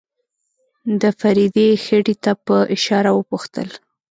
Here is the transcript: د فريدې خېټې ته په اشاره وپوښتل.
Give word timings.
د 1.01 1.03
فريدې 1.19 1.67
خېټې 1.83 2.15
ته 2.23 2.31
په 2.45 2.55
اشاره 2.75 3.11
وپوښتل. 3.13 3.69